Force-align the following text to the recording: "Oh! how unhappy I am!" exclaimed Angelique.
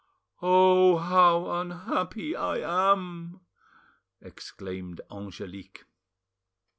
"Oh! 0.41 0.97
how 0.97 1.47
unhappy 1.61 2.35
I 2.35 2.57
am!" 2.91 3.41
exclaimed 4.19 4.99
Angelique. 5.11 5.85